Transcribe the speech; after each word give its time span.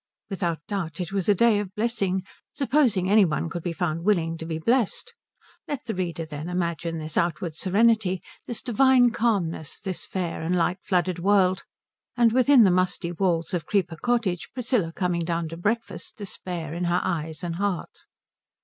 Without 0.31 0.65
doubt 0.67 0.99
it 0.99 1.11
was 1.11 1.29
a 1.29 1.35
day 1.35 1.59
of 1.59 1.75
blessing, 1.75 2.23
supposing 2.55 3.07
any 3.07 3.23
one 3.23 3.49
could 3.51 3.61
be 3.61 3.71
found 3.71 4.03
willing 4.03 4.35
to 4.39 4.47
be 4.47 4.57
blest. 4.57 5.13
Let 5.67 5.85
the 5.85 5.93
reader, 5.93 6.25
then, 6.25 6.49
imagine 6.49 6.97
this 6.97 7.17
outward 7.17 7.53
serenity, 7.53 8.23
this 8.47 8.63
divine 8.63 9.11
calmness, 9.11 9.79
this 9.79 10.07
fair 10.07 10.41
and 10.41 10.55
light 10.55 10.79
flooded 10.81 11.19
world, 11.19 11.65
and 12.17 12.31
within 12.31 12.63
the 12.63 12.71
musty 12.71 13.11
walls 13.11 13.53
of 13.53 13.67
Creeper 13.67 13.97
Cottage 13.97 14.49
Priscilla 14.55 14.91
coming 14.91 15.21
down 15.21 15.47
to 15.49 15.55
breakfast, 15.57 16.15
despair 16.17 16.73
in 16.73 16.85
her 16.85 17.01
eyes 17.03 17.43
and 17.43 17.57
heart. 17.57 18.05